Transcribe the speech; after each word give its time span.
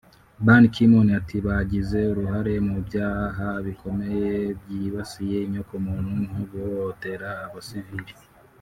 Ban 0.45 0.63
Ki-moon 0.73 1.07
ati“ 1.19 1.37
Bagize 1.47 1.99
uruhare 2.11 2.53
mu 2.67 2.77
byaha 2.87 3.47
bikomeye 3.65 4.29
byibasiye 4.59 5.37
inyoko 5.45 5.73
muntu 5.85 6.11
nko 6.27 6.41
guhohotera 6.51 7.29
Abasivili 7.47 8.13